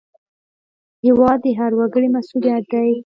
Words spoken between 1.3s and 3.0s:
د هر وګړي مسوولیت دی